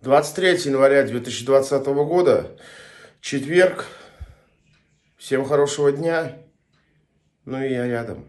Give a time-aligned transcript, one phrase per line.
[0.00, 2.56] 23 января 2020 года,
[3.20, 3.86] четверг.
[5.16, 6.38] Всем хорошего дня.
[7.44, 8.28] Ну и я рядом.